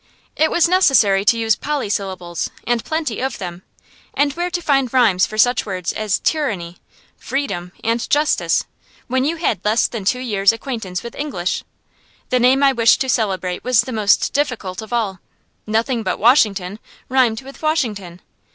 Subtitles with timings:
[0.35, 3.61] It was necessary to use polysyllables, and plenty of them;
[4.15, 6.77] and where to find rhymes for such words as "tyranny,"
[7.19, 8.65] "freedom," and "justice,"
[9.05, 11.63] when you had less than two years' acquaintance with English!
[12.31, 15.19] The name I wished to celebrate was the most difficult of all.
[15.67, 18.21] Nothing but "Washington" rhymed with "Washington."